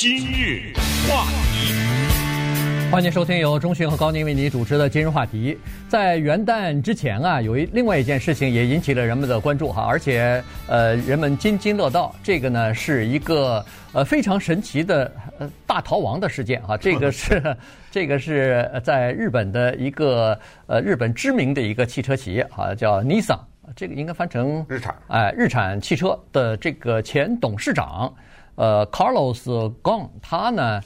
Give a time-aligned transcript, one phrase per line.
[0.00, 0.72] 今日
[1.06, 1.74] 话题，
[2.90, 5.58] 欢迎收听由钟迅和高宁为您主持的今日话题。
[5.90, 12.14] 在元旦之前啊，有一另外一件事情也引起了人们的关注哈，而且呃，人们津津乐道。
[12.22, 16.78] 这个呢是一个呃非常神奇的呃大逃亡的事件哈。
[16.78, 17.54] 这个是
[17.90, 23.38] 这个是在日本的一个呃日本知名的一个汽车企业啊，叫 Nissan，
[23.76, 28.10] 这个应该翻成日产哎，日产汽车的这个前董事长。
[28.60, 30.80] 呃，Carlos Ghosn，他呢，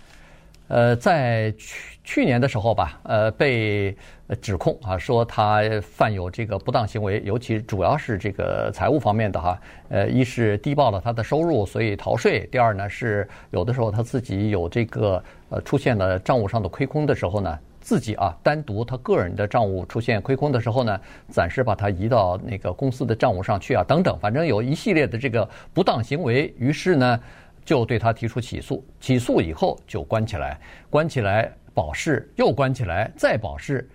[0.69, 3.97] 呃，在去去年的时候吧，呃，被
[4.41, 9.59] 指控啊，说他犯有这个不当行为，尤其主要是这个财务方面的哈。
[9.89, 27.21] 呃，一是低报了他的收入，所以逃税；第二呢，是有的时候他自己有这个呃出现了账务上的亏空的时候呢，自己啊单独他个人的账务出现亏空的时候呢，暂时把它移到那个公司的账务上去啊，等等，反正有一系列的这个不当行为，于是呢。
[27.65, 30.61] 就对他提出起诉，起诉以后就关起来，
[30.91, 33.89] 关起来保释，又关起来再保释。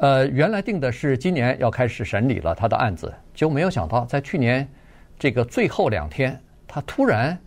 [0.00, 4.68] 呃，原来定的是今年要开始审理了他的案子，就没有想到在去年
[5.18, 7.38] 这个最后两天，他突然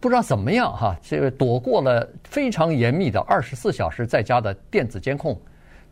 [0.00, 5.40] 不知道怎么样哈，这个躲过了非常严密的二十四小时在家的电子监控，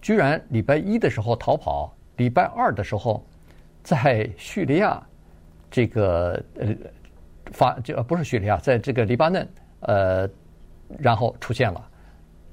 [0.03, 3.25] 居然礼拜一的时候逃跑，礼拜二的时候
[3.83, 5.01] 在叙利亚
[5.71, 6.75] 这个呃。
[7.53, 9.49] 发就不是叙利亚，在这个黎巴嫩，
[9.81, 10.29] 呃，
[10.99, 11.89] 然后出现了，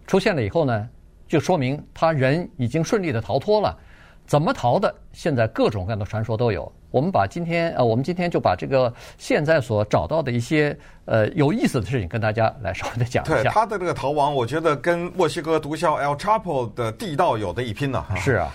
[0.07, 0.87] 出现了以后呢，
[1.27, 3.77] 就说明他人已经顺利的逃脱了。
[4.25, 4.93] 怎么逃的？
[5.11, 6.71] 现在各种各样的传说都有。
[6.89, 13.33] 我们把今天呃，我们今天就把这个现在所找到的一些呃有意思的事情跟大家来稍微的讲一下。
[13.35, 18.03] 对 他的这个逃亡，我觉得跟墨西哥毒枭 El Chapo 的地道有的一拼呢。
[18.15, 18.51] 是啊，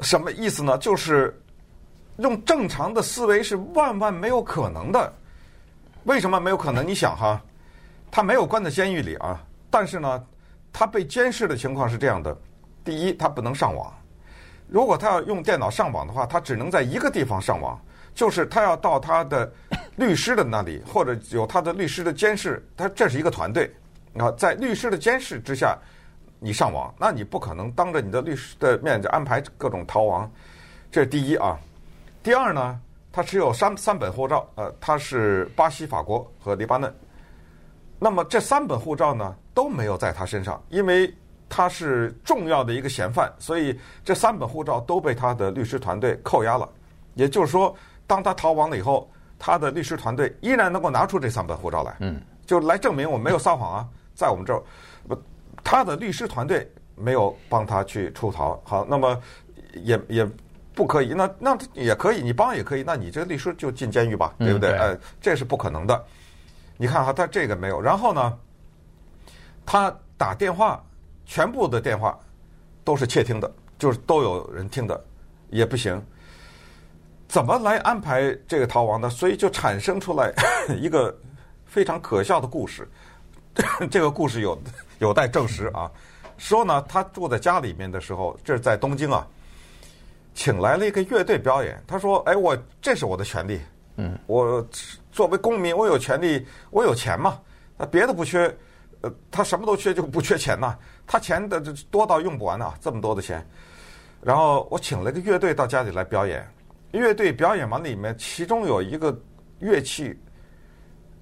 [0.00, 0.76] 什么意思呢？
[0.76, 1.40] 就是
[2.18, 5.10] 用正常的思维是万万没有可能的。
[6.04, 6.86] 为什么没有可能？
[6.86, 7.40] 你想哈，
[8.10, 10.24] 他没有关在监狱里啊，但是呢，
[10.72, 12.36] 他被监视的情况是这样的：
[12.84, 13.90] 第一，他不能上网；
[14.68, 17.80] 如果他要用电脑上网的话，他只能在一个地方上网，
[18.14, 19.50] 就是他要到他的
[19.96, 22.62] 律师的那里， 或者有他的律师的监视。
[22.76, 23.74] 他这是一个团队
[24.18, 25.74] 啊，在律师的监视之下，
[26.38, 30.30] 你上网，那你不可能当着你的律师的面就安排各种逃亡。
[30.92, 31.58] 这是第一啊。
[32.22, 32.78] 第二呢？
[33.14, 36.92] 他持有三三本护照，呃，他是巴西、法国和黎巴嫩。
[37.96, 41.14] 那么这三本护照呢都没有在他身上，因为
[41.48, 46.68] 他是重要的一个嫌犯，所以这三本护照都被他的律师团队扣押了。
[47.14, 47.72] 也就是说，
[48.04, 49.08] 当他逃亡了以后，
[49.38, 54.60] 他的律师团队依然能够拿出这三本护照来，嗯，就来证明我没有撒谎啊，在我们这儿，
[55.06, 55.16] 不，
[55.62, 58.60] 他的律师团队没有帮他去出逃。
[58.64, 59.16] 好，那么
[59.74, 60.28] 也也。
[60.74, 64.72] 不可以，那那也可以，你帮也可以，那你这个律师就进监狱吧，对不对？
[64.72, 66.04] 哎、嗯，这是不可能的。
[66.76, 68.36] 你看哈，他这个没有，然后呢，
[69.64, 70.84] 他打电话，
[71.24, 72.18] 全部的电话
[72.82, 75.02] 都是窃听的，就是都有人听的，
[75.50, 76.02] 也不行。
[77.28, 79.08] 怎么来安排这个逃亡呢？
[79.08, 80.32] 所以就产生出来
[80.76, 81.16] 一个
[81.64, 82.88] 非常可笑的故事。
[83.88, 84.60] 这个故事有
[84.98, 85.90] 有待证实啊。
[86.36, 89.24] 说呢，他住在家里面的时候，这是在东京啊。
[90.34, 93.60] 请来了一个乐队表演，他说：“哎，我这是我的权利，
[93.96, 94.66] 嗯，我
[95.12, 97.40] 作为公民，我有权利，我有钱嘛，
[97.78, 98.54] 那别的不缺，
[99.02, 100.76] 呃，他什么都缺，就不缺钱呐。
[101.06, 103.46] 他钱的多到用不完呐，这么多的钱。
[104.20, 106.44] 然后我请了个乐队到家里来表演，
[106.90, 109.16] 乐队表演完里面，其中有一个
[109.60, 110.18] 乐器，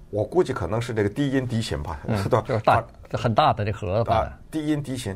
[0.09, 5.15] 我估计可能是这个低音笛琴吧，嗯， 就是大很大的这盒子吧，低音笛琴，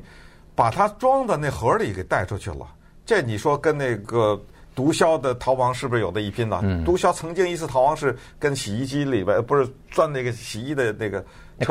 [0.54, 2.68] 把它装到那盒里给带出去了。”
[3.08, 4.40] 这你说跟那个
[4.76, 6.60] 毒枭的逃亡是不是有的一拼呢？
[6.62, 11.26] 嗯，毒枭曾经一次逃亡是跟洗衣机里边，不是钻那个洗衣的那个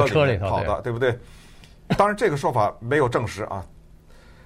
[0.07, 1.17] 车里跑的，对不对？
[1.99, 3.63] 当然这个说法没有证实啊。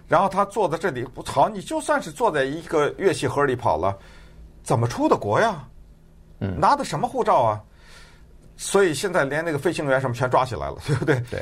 [0.09, 3.97] 然后他坐在这里，好，你就算是坐在一个乐器盒里跑了，
[4.65, 5.65] 怎么出的国呀？
[6.41, 7.63] 嗯，拿的什么护照啊？
[8.57, 11.21] 所以现在连那个飞行员什么全抓起来了，对不对？
[11.31, 11.41] 对。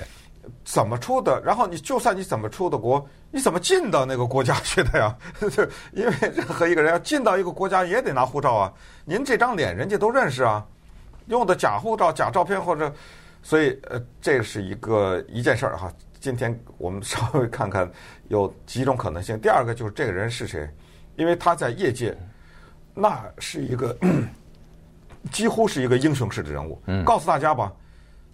[0.64, 1.40] 怎么出的？
[1.42, 5.16] 然后你就算你怎么出的国，你怎么进到那个国家去的呀？
[5.50, 8.72] 就因为任何一个人要进到一个国家也得拿护照啊。
[9.04, 10.64] 您这张脸人家都认识啊，
[11.26, 12.92] 用的假护照、假照片或者，
[13.42, 15.92] 所以呃，这是一个一件事儿哈。
[16.20, 17.90] 今天我们稍微看看
[18.28, 19.38] 有几种可能性。
[19.40, 20.68] 第二个就是这个人是谁？
[21.16, 22.16] 因为他在业界
[22.94, 23.96] 那是一个
[25.30, 26.80] 几乎是一个英雄式的人物。
[26.86, 27.72] 嗯，告诉大家吧，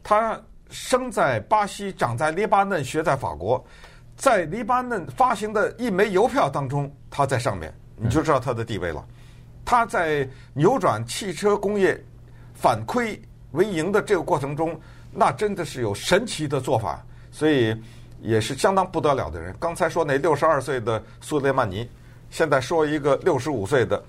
[0.02, 0.40] 他。
[0.70, 3.64] 生在巴西，长在黎巴嫩，学在法国，
[4.16, 9.04] 在黎巴嫩发行的一枚邮票当中，它在上面，你就知道它的地位了。
[9.64, 11.98] 他在扭转汽车工业
[12.52, 13.20] 反亏
[13.52, 14.78] 为盈的这个过程中，
[15.10, 17.74] 那真的是有神奇的做法，所以
[18.20, 19.56] 也是相当不得了的人。
[19.58, 21.88] 刚才说那六十二岁的苏雷曼尼，
[22.30, 24.02] 现在说一个六十五岁的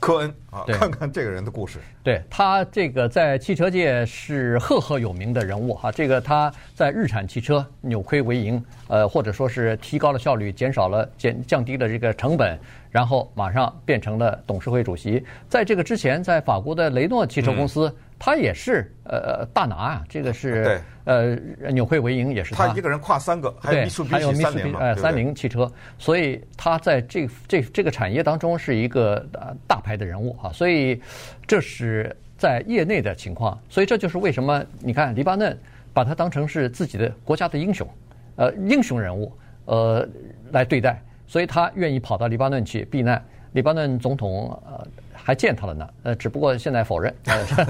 [0.00, 1.78] 科恩啊，看看这个人的故事。
[2.02, 12.58] 对，他这个在汽车界是赫赫有名的人物哈，这个他在日产汽车扭亏为盈，呃，或者说是提高了效率，减少了减降低了这个成本，
[12.90, 15.22] 然后马上变成了董事会主席。
[15.48, 17.88] 在这个之前，在法国的雷诺汽车公司。
[17.88, 20.80] 嗯他也是呃大拿啊，这个是对。
[21.04, 21.34] 呃
[21.72, 25.68] 扭亏为盈也是他，他一个人跨三个，还有密苏比西三菱呃三菱汽车，
[25.98, 29.26] 所以他在这这这个产业当中是一个
[29.66, 31.02] 大牌的人物啊，所以
[31.48, 35.58] 这是在业内的情况，所以这就是为什么你看黎巴嫩
[35.92, 37.88] 把他当成是自己的国家的英雄，
[38.36, 39.32] 呃英雄人物
[39.64, 40.06] 呃
[40.52, 43.20] 来对待，所以他愿意跑到黎巴嫩去避难，
[43.52, 44.86] 黎巴嫩总统呃。
[45.30, 47.14] 还见他了呢，呃，只不过现在否认。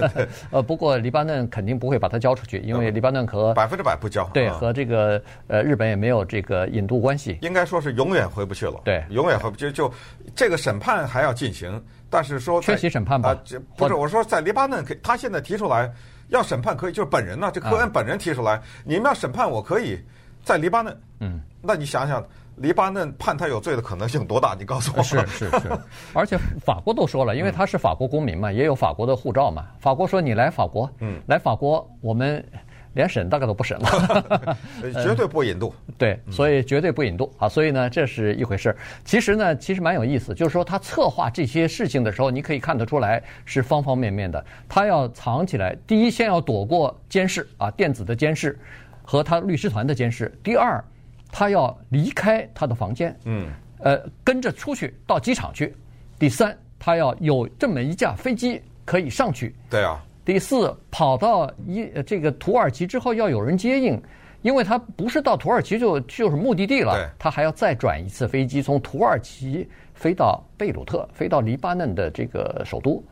[0.50, 4.24] 呃，不过黎巴嫩肯定不会把他交出去，因为黎巴嫩和百分之百不交。
[4.32, 7.36] 对，和这个呃日本也没有这个引渡关系。
[7.42, 8.80] 应该说是永远回不去了。
[8.82, 9.70] 对，永远回不去。
[9.70, 9.92] 就
[10.34, 11.78] 这个审判还要进行，
[12.08, 13.38] 但是说缺席审判吧？
[13.76, 15.92] 不是，我说在黎巴嫩，他现在提出来
[16.28, 20.00] 要审判可以，就是本人呢，这科恩本人提出来，你们要审判我可以
[20.42, 20.98] 在黎巴嫩。
[21.20, 22.26] 嗯，那你想想。
[22.60, 24.54] 黎巴嫩判他有罪的可能性多大？
[24.58, 25.02] 你告诉我。
[25.02, 25.70] 是是是，
[26.12, 29.66] 而且法国都说了，因为他是法国公民嘛，也有法国的护照嘛。
[29.78, 32.44] 法国说你来法国，嗯，来法国，我们
[32.92, 34.56] 连审大概都不审了，
[35.02, 35.72] 绝对不引渡。
[35.96, 37.48] 对，所以绝对不引渡啊。
[37.48, 38.76] 所以呢，这是一回事。
[39.06, 44.44] 其实呢，其实蛮有意思，就是说他策划这些事情的时候，你可以看得出来是方方面面的。
[44.68, 48.58] 他要藏起来，第一，先要躲过监视啊，电子的监视
[49.02, 50.30] 和他律师团的监视。
[50.42, 50.84] 第二。
[51.32, 53.48] 他要离开他的房间，嗯，
[53.78, 55.74] 呃，跟着出去到机场去。
[56.18, 59.54] 第三，他要有这么一架飞机可以上去。
[59.68, 60.04] 对啊。
[60.22, 64.00] 第四，跑到一这个土耳其之后要有人接应，
[64.42, 73.02] 因为他不是到土耳其就就是目的地了，他还要再转一次飞机从土耳其飞到贝鲁特，飞到黎巴嫩的这个首都。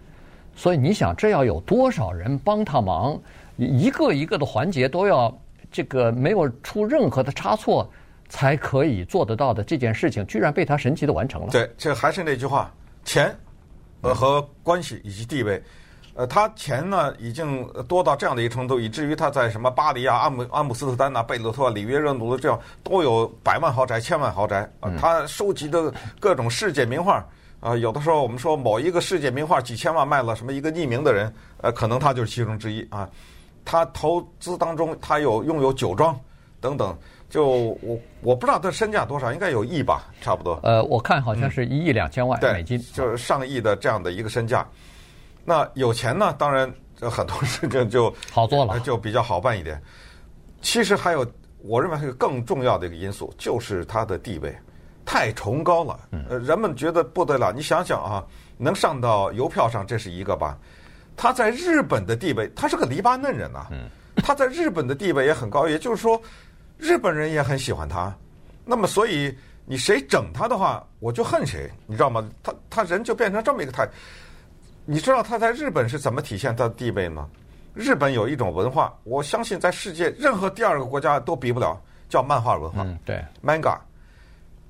[0.55, 3.19] 所以你想，这要有多少人帮他忙？
[3.56, 5.37] 一个一个的环节都要
[5.73, 7.91] 这个没有出任何的差错。
[8.28, 11.48] 才可以做得到的这件事情，居然被他神奇的完成了。
[11.50, 12.70] 对，这还是那句话，
[13.04, 13.34] 钱，
[14.02, 15.62] 呃和关系以及地位，
[16.14, 24.69] 呃，他钱呢已经多到这样的一个程度，以至于他在什么巴黎啊、阿姆阿姆斯特丹呐、贝鲁特、里约热内卢这样都有百万豪宅、千万豪宅。
[24.80, 27.25] 啊，他收集的各种世界名画，
[27.60, 31.32] 啊，有的时候我们说某一个世界名画几千万卖了，什么一个匿名的人，
[31.62, 33.08] 呃，可能他就是其中之一啊。
[33.64, 36.19] 他投资当中，他有拥有酒庄
[36.60, 36.96] 等等。
[37.30, 37.46] 就
[37.82, 40.58] 我我不知道他身价多少，应该有亿吧，差不多。
[40.62, 44.66] 呃，我看好像是一亿两千万美金，就是上亿的这样的一个身价。
[45.44, 49.78] 那有钱呢，当然很多事情就 好做了，就比较好办一点。
[50.62, 51.26] 其实还有，
[51.58, 54.56] 我认为还有更重要的一个因素，就是他的地位
[55.04, 56.00] 太崇高了。
[56.30, 57.52] 呃，人们觉得不得了。
[57.54, 58.25] 你想想啊，
[58.56, 60.56] 能上到邮票上，这是一个吧？
[61.14, 63.69] 他在日本的地位，他是个黎巴嫩人啊。
[64.16, 66.19] 他在日本的地位也很高，也就是说。
[66.78, 68.14] 日本人也很喜欢他，
[68.64, 69.36] 那么所以
[69.66, 72.26] 你谁整他的话，我就恨谁，你知道吗？
[72.42, 73.86] 他他人就变成这么一个态。
[74.84, 77.28] 你知道他在日本是怎么体现他的地位吗？
[77.75, 81.78] 日本有一种文化，我相信在世界任何第二个国家都比不了，
[82.08, 82.82] 叫漫画文化。
[82.82, 83.76] 嗯，对，manga，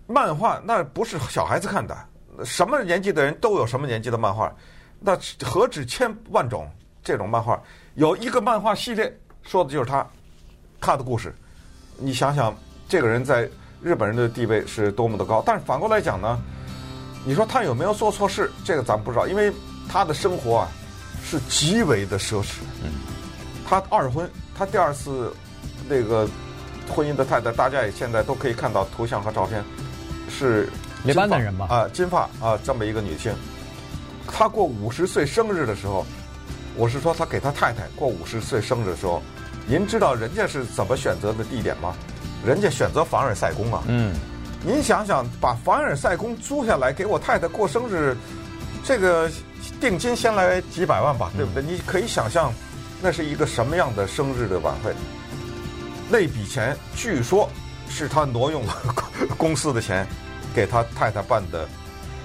[0.06, 1.96] 漫画那不是小孩子看的，
[2.44, 4.52] 什么年纪的人都有什么年纪的漫画，
[4.98, 6.68] 那何止千万种
[7.02, 7.62] 这种漫画？
[7.94, 10.06] 有一个漫画系列说的就是他，
[10.80, 11.34] 他的故事。
[11.98, 12.56] 你想想，
[12.88, 13.48] 这个人在
[13.82, 16.38] 日本人的地位是多么的高，但是反过来讲呢，
[17.24, 18.50] 你说他有没有做错事？
[18.64, 19.52] 这个咱不知道，因为
[19.88, 20.68] 他的生活啊
[21.24, 22.60] 是极为的奢侈。
[22.84, 22.90] 嗯，
[23.68, 25.34] 他二婚，他第二次
[25.88, 26.28] 那个
[26.88, 29.64] 婚姻的太太，大家也现在都可以看到图像和照片，
[30.30, 30.68] 是
[31.04, 31.66] 黎巴嫩人吧？
[31.68, 33.34] 啊，金发啊，这么一个女性。
[34.26, 36.06] 她过五十岁生日的时候，
[36.76, 39.20] 我是说他给他太太过五十岁生日的时候。
[39.68, 41.94] 您知道人家是怎么选择的地点吗？
[42.44, 43.82] 人家选择凡尔赛宫啊。
[43.86, 44.14] 嗯。
[44.64, 48.16] 您想想，把凡尔赛宫租下来给我太太过生日，
[48.82, 49.30] 这个
[49.80, 51.62] 定金先来几百万吧，对不对？
[51.62, 52.52] 你可以想象，
[53.00, 54.92] 那是一个什么样的生日的晚会。
[56.08, 57.48] 那笔钱据说
[57.88, 58.74] 是他挪用了
[59.36, 60.04] 公司的钱，
[60.54, 61.68] 给他太太办的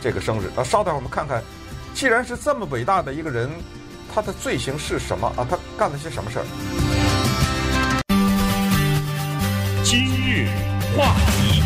[0.02, 0.50] 这个生日。
[0.56, 1.44] 那稍等我们看看，
[1.94, 3.48] 既然是这么伟大的一个人，
[4.16, 5.46] 他的罪行是什么啊？
[5.48, 6.46] 他干了些什么事儿？
[10.96, 11.62] 话题，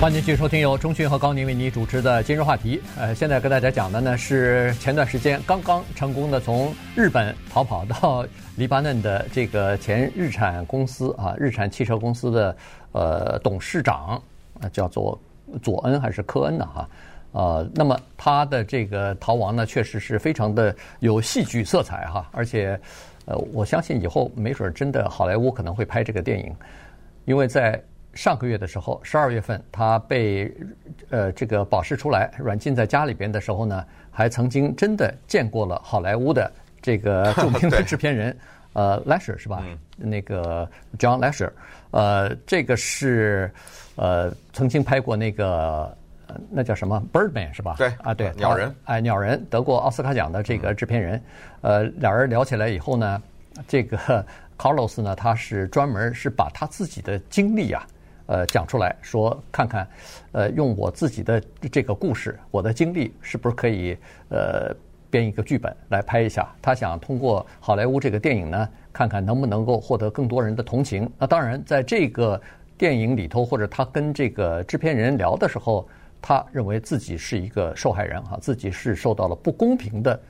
[0.00, 2.80] 欢迎继续收听由中讯和高宁为你主持的今日话题。
[2.96, 8.24] 呃，现在跟大家讲的呢是前段时间刚刚成功的从日本逃跑到
[8.56, 12.56] 黎巴嫩的这个前日产公司啊，日产汽车公司的
[12.92, 14.20] 呃董事长
[14.60, 15.18] 啊，叫做
[15.62, 16.66] 佐恩还是科恩呢？
[16.66, 16.88] 哈，
[17.32, 22.80] 呃，那么他的这个逃亡呢，确实是非常的有戏剧色彩哈，而且
[23.26, 26.54] 呃，我相信以后没准真的好莱坞可能会拍这个电影，
[27.26, 27.78] 因为在。
[28.14, 30.50] 上个月的时候，十二月份，他被
[31.10, 38.34] 呃这个保释出来，软禁在家里边的时候呢，还曾经真的见过了好莱坞的这个著名的制片人，
[38.72, 39.62] 呃，Lasher 是吧？
[39.98, 40.66] 那个
[40.98, 41.50] John Lasher，
[41.90, 43.52] 呃，这个是
[43.96, 45.94] 呃曾经拍过那个
[46.48, 47.74] 那叫什么 Birdman 是吧？
[47.76, 51.22] 对啊，对，鸟人，哎，鸟人得过奥斯卡奖的这个制片人，
[51.60, 53.22] 呃，俩人聊起来以后呢，
[53.68, 54.24] 这个
[54.58, 57.86] Carlos 呢，他是专门是把他自己的经历啊。
[58.28, 59.88] 呃，讲出来说，看看，
[60.32, 63.96] 呃，用我自己的这个故事，我的经历，是不是可以
[64.30, 64.74] 呃
[65.08, 66.52] 编一个剧本来拍一下？
[66.60, 71.08] 他想通过好莱坞这个电影呢，看看能不能够获得更多人的同情。
[71.16, 72.40] 那当然，在这个
[72.76, 75.88] 电影里头，或者他跟这个制片人聊的时候，
[76.20, 80.20] 他认为自己是一个受害人哈，自己是受到了不公平的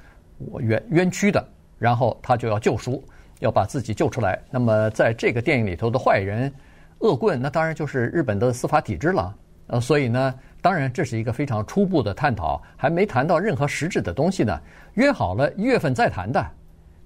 [0.61, 1.43] 冤冤屈的，
[1.79, 3.03] 然后他就要救赎，
[3.41, 4.39] 要把自己救出来。
[4.51, 6.53] 那么在这个电影里头的坏人。
[7.01, 9.37] 恶棍，那当然就是日本的司法体制了。
[9.67, 14.59] 呃，所以呢，当然这是一个非常初步的探讨，还没谈到任何实质的东西呢。
[14.95, 16.43] 约好了一月份再谈的，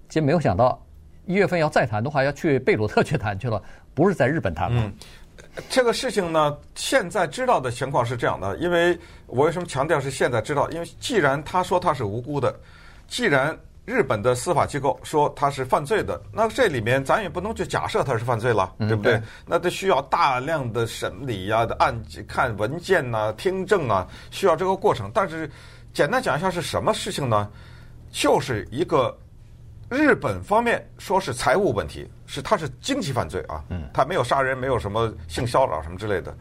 [0.09, 0.81] 其实没有想到
[1.27, 3.61] 一月份要再谈的话，要去贝鲁特去谈去了，
[3.93, 4.81] 不是在日本谈了。
[4.81, 4.93] 嗯，
[5.69, 8.97] 这个事情呢，现在知道的情况是这样的，因为
[9.27, 10.71] 我为什么强调是现在知道？
[10.71, 12.55] 因为既然他说他是无辜的，
[13.09, 13.59] 既然。
[13.90, 19.14] 日本的司法机构说他是犯罪的，那这里面咱也不能去假设他是犯罪了，对不对？
[19.14, 25.11] 嗯、对，那得需要大量的审理呀、啊、的案看文件呐、啊、听证啊，需要这个过程。
[25.12, 25.50] 但是
[25.92, 27.50] 简单讲一下是什么事情呢？
[28.12, 29.18] 就是一个
[29.88, 36.32] 日本方面说是财务问题，是他是经济犯罪啊，他没有杀人，没有什么性骚扰什么之类的。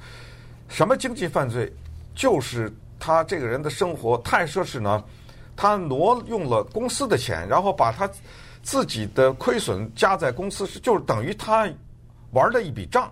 [0.68, 1.74] 什么经济犯罪？
[2.14, 5.04] 就是他这个人的生活太奢侈呢。
[5.62, 8.10] 他挪用了公司的钱，然后把他
[8.64, 11.68] 自己的亏损加在公司，就是等于他
[12.32, 13.12] 玩了一笔账，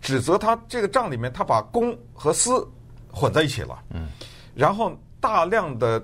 [0.00, 2.66] 指责他这个账里面他把公和私
[3.12, 3.78] 混在一起了。
[3.90, 4.08] 嗯，
[4.54, 6.02] 然后大量的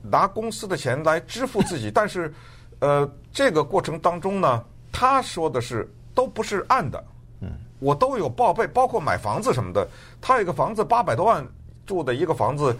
[0.00, 2.32] 拿公司的钱来支付自己，但是
[2.80, 7.04] 呃，这个过程当中呢，他说的是都不是暗的。
[7.42, 7.50] 嗯，
[7.80, 9.86] 我都有报备，包括买房子什么的，
[10.22, 11.46] 他有个房子八百多万
[11.84, 12.74] 住的一个房子，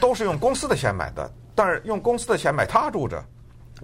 [0.00, 1.28] 都是用公司的钱买的。
[1.56, 3.24] 但是用公司的钱买他住着，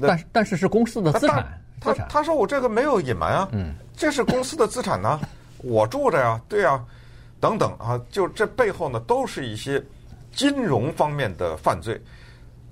[0.00, 5.18] 但是但是是公司的资产，他他，他说我这个没有隐瞒啊，嗯，这是公司的资产呢，
[5.64, 6.84] 我住着呀，对呀，
[7.40, 9.82] 等等啊，就这背后呢都是一些
[10.32, 12.00] 金融方面的犯罪。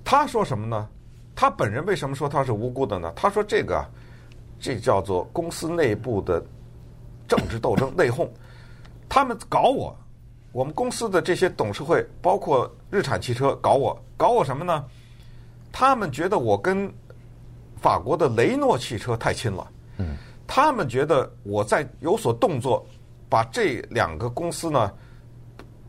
[0.05, 0.87] 他说什么呢？
[1.35, 3.11] 他本人为什么说他是无辜的呢？
[3.15, 3.83] 他说这个，
[4.59, 6.43] 这叫做公司内部的
[7.27, 8.29] 政治斗争内讧，
[9.09, 9.95] 他们搞我。
[10.51, 14.85] 我们公司的这些董事会，包括日产汽车，搞我，搞我什么呢？
[15.71, 16.91] 他们觉得我跟
[17.81, 19.71] 法国的雷诺汽车太亲了。
[19.97, 20.17] 嗯。
[20.53, 22.85] 他们觉得我在有所动作，
[23.29, 24.91] 把这两个公司呢，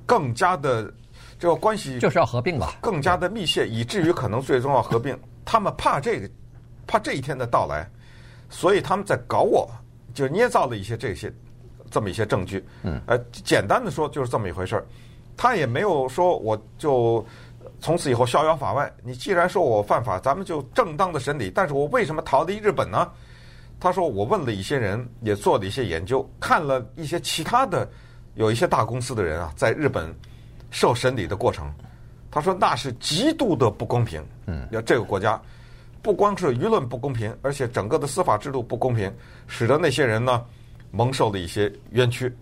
[0.07, 0.89] 更加的
[1.37, 5.19] 这个关系就是要合并吧，更加的密切，以至于可能最终要合并。
[5.45, 6.31] 他们怕这个，
[6.87, 7.91] 怕这一天的到来，
[8.49, 9.69] 所以他们在搞我，
[10.15, 11.35] 就捏造了一些这些。
[11.93, 14.85] 这么一些证据，嗯，呃，简单的说就是这么一回事儿，
[15.37, 17.25] 他也没有说我就
[17.81, 18.91] 从此以后逍遥法外。
[19.05, 21.53] 你既然说我犯法，咱们就正当的审理。
[21.55, 23.09] 但是我为什么逃离日本呢？
[23.79, 27.87] 他说我问了一些人，也做了一些研究，看了一些其他的
[28.37, 30.15] 有一些大公司的人啊，在日本
[30.71, 31.71] 受审理的过程，
[32.31, 34.25] 他说那是极度的不公平。
[34.47, 35.39] 嗯，要这个国家
[36.01, 39.13] 不光是舆论不公平，而且整个的司法制度不公平，
[39.47, 40.43] 使得那些人呢。
[40.93, 42.33] 蒙受了一些冤屈，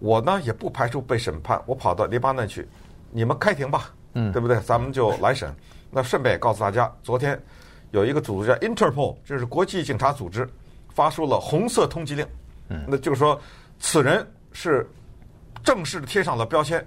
[0.00, 1.62] 我呢也不排除被审判。
[1.66, 2.66] 我跑到黎巴嫩去，
[3.12, 4.58] 你们开庭吧，嗯，对不对？
[4.60, 5.54] 咱们就来审。
[5.92, 7.40] 那顺便也告诉大家，昨天
[7.92, 10.48] 有一个组织叫 Interpol，这是国际警察组织，
[10.94, 12.26] 发出了红色通缉令。
[12.68, 13.40] 嗯，那就是说，
[13.78, 14.86] 此人是
[15.62, 16.86] 正式的贴上了标签，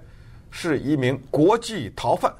[0.50, 2.32] 是一名国际逃犯。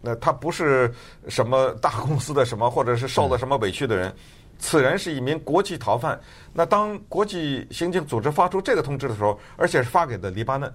[0.00, 0.92] 那他不是
[1.28, 4.14] 什么大公司的什么，或者是受了什么委屈的人。
[4.58, 6.20] 嗯此人是一名国际逃犯。
[6.52, 10.72] 那当国际刑警组织发出这个通知的时候，而且是发给的黎巴嫩，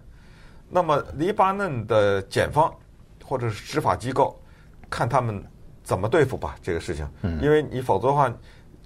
[0.69, 2.73] 那么黎巴嫩的检方
[3.23, 4.41] 或者是执法机构，
[4.89, 5.43] 看他们
[5.83, 7.05] 怎么对付吧这个事情。
[7.41, 8.33] 因为你否则的话，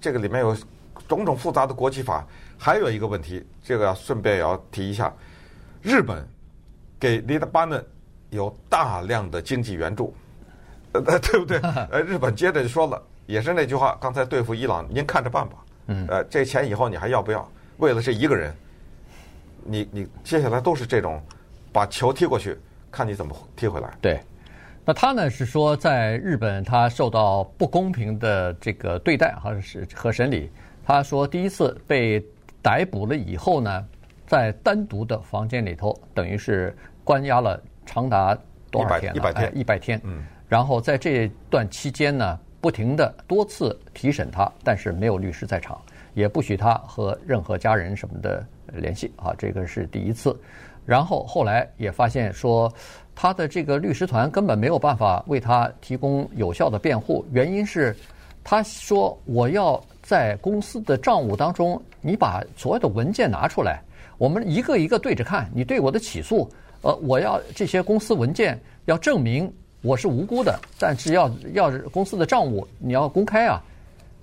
[0.00, 0.56] 这个里面有
[1.06, 2.26] 种种复杂的国际法。
[2.60, 5.14] 还有一个问题，这个要顺便也要提一下，
[5.80, 6.26] 日本
[6.98, 7.86] 给黎巴嫩
[8.30, 10.12] 有大量的经济援助，
[10.90, 11.58] 呃，对不对？
[11.88, 15.56] 呃，日本接着就说了，也是那句话，刚才对付伊朗，您看着办吧。
[15.88, 17.46] 嗯，呃，这钱以后你还要不要？
[17.76, 18.52] 为了这一个人，
[19.64, 21.22] 你你接下来都是这种
[21.70, 22.58] 把球踢过去，
[22.90, 23.90] 看你怎么踢回来。
[24.00, 24.18] 对，
[24.82, 30.50] 那他呢是说，在日本他受到不公平的这个对待，好像是和审理。
[30.86, 32.24] 他说第一次被
[32.62, 33.86] 逮捕了以后呢，
[34.26, 38.34] 在单独的房间里头，等于是关押了长达
[38.70, 39.14] 多少天？
[39.14, 40.00] 一百天，一百天。
[40.04, 40.24] 嗯。
[40.48, 45.80] 然后在这段期间呢，不停的多次提审他，但是没有律师在场。
[46.14, 50.36] 也不许他和任何家人什么的联系啊，这个是第一次。
[50.84, 52.72] 然后后来也发现说，
[53.14, 57.94] 他的这个律师团根本没有办法为他提供有效的辩护，原因是
[58.42, 63.82] 他说，我要在公司的账务当中，你把所有的文件拿出来，
[64.16, 66.50] 我们一个一个对着看，你对我的起诉，
[66.80, 73.62] 呃，我要这些公司文件要证明我是无辜的，但是要要是公司的账务你要公开啊，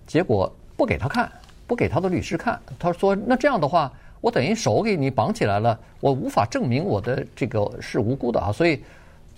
[0.06, 1.32] 结果不给他看。
[1.68, 8.84] 不给他的律师看，他说：“那这样的话，我等于手给你绑起来了，我无法证明我的这个是无辜的啊。”所以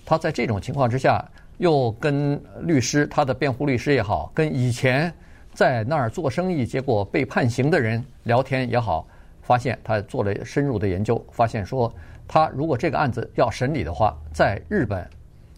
[0.06, 1.24] 他在这种情况之下，
[1.58, 5.10] 又跟律师，他的辩护律师也好，跟以前
[5.54, 9.08] 在那儿做生意结果被判刑的人聊天也好，
[9.42, 11.90] 发现他做了深入的研究，发现说，
[12.28, 15.10] 他如果这个案子要审理的话，在日本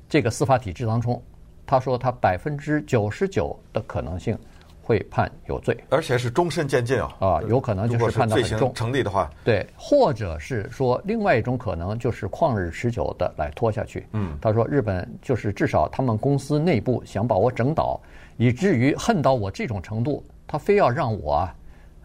[0.09, 1.21] 这个司法体制当中，
[1.65, 4.37] 他说他百分之九十九的可能性。
[4.81, 7.15] 会判有罪，而且是终身监禁啊！
[7.19, 14.07] 啊，有可能就是判的很重，成立的话，对，或者是说另外一种可能就是旷日持久的来拖下去。
[14.13, 18.01] 嗯，他说日本就是至少他们公司内部想把我整倒，
[18.37, 21.55] 以至于恨到我这种程度，他非要让我啊，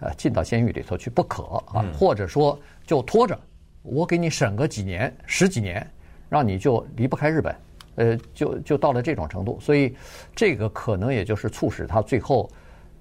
[0.00, 1.42] 呃，进到监狱里头去不可
[1.72, 3.34] 啊，或者说就拖着
[3.80, 5.90] 我给你审个几年、十几年，
[6.28, 7.56] 让你就离不开日本，
[7.96, 9.94] 呃，就就到了这种程度，所以
[10.34, 12.48] 这个可能也就是促使他最后。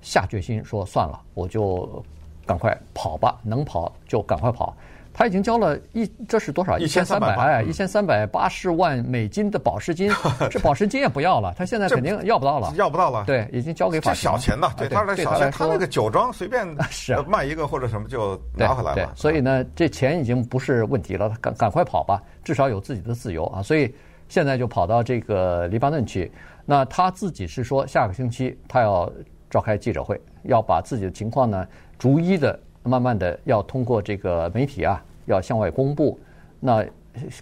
[0.05, 2.03] 下决心说算了，我就
[2.45, 4.75] 赶快跑吧，能跑就赶快跑。
[5.13, 6.77] 他已经交了一，这是多少？
[6.77, 10.11] 一千三百哎，一千三百八十万美金的保释金，
[10.51, 13.23] 这保释金也不要了，他现在肯定要不到了，要不到了。
[13.25, 14.35] 对，已经交给法庭了。
[14.35, 19.13] 这小钱呐，对他来说，他那个酒庄随便 是卖一个或者什么就拿回来了。
[19.15, 23.63] 所以呢，这钱已经不是问题了，赶赶快跑吧，至少有自己的自由啊。
[23.63, 23.95] 所以
[24.27, 26.31] 现在就跑到这个黎巴嫩去。
[26.65, 29.11] 那他自己是说，下个星期他要。
[29.49, 31.67] 召开记者会，要把自己的情况呢，
[31.99, 36.19] 逐一的、慢慢的要通过这个媒体啊，要向外公布。
[36.59, 36.83] 那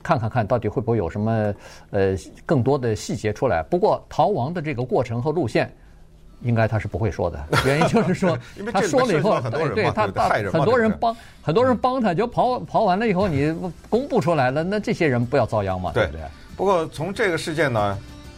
[0.03, 1.53] 看看看到底会不会有什么
[1.91, 2.13] 呃
[2.45, 3.63] 更多的细节出来？
[3.63, 5.73] 不过逃亡的这个过程和路线，
[6.41, 7.39] 应该他是不会说的。
[7.65, 8.37] 原因就是说，
[8.73, 10.05] 他说了以后，对对，他
[10.51, 13.55] 很多人帮很多人帮他，就跑跑完了以后，你
[13.89, 15.93] 公布出来了，那这些人不要遭殃嘛？
[15.93, 16.21] 对不对？
[16.55, 17.97] 不过从这个事件呢，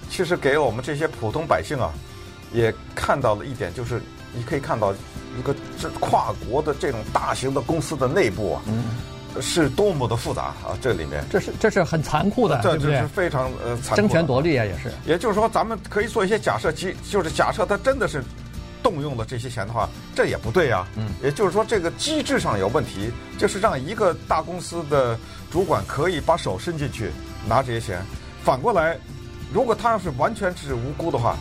[0.09, 1.91] 其实给我们这些普通百姓啊。
[2.55, 3.99] 也看到了一点，就是
[4.31, 10.77] 你可以看到一个这跨国的这种大型的公司的内部啊，嗯，是多么的复杂啊！
[10.79, 13.95] 这里面这是这是很残酷的，这就是非常呃残酷的。
[13.95, 14.91] 争权夺利啊，也是。
[15.03, 18.23] 也就是说，咱们可以做一些假设，即就是假设他真的是
[18.83, 20.87] 动用了这些钱的话，这也不对啊。
[20.95, 21.09] 嗯。
[21.23, 25.17] 也就是说，这个机制上有问题，就是让一个大公司的
[25.51, 27.09] 主管可以把手伸进去
[27.47, 28.01] 拿这些钱，
[28.43, 28.97] 反过来，
[29.53, 31.35] 如果他要是完全是无辜的话。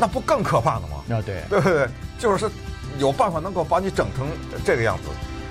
[0.00, 1.16] 那不更可怕了吗？
[1.16, 1.88] 啊，对， 对不对？
[2.20, 2.48] 就是
[2.98, 4.28] 有办法能够把你整成
[4.64, 5.10] 这个样子，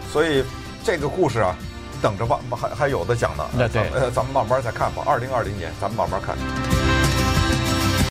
[0.10, 0.41] 所以
[0.86, 1.54] 这个故事啊，
[2.02, 3.43] 等着吧，还还有的讲呢。
[3.52, 5.04] 那对，呃，咱们慢慢再看吧。
[5.06, 6.38] 二零二零年，咱们慢慢看。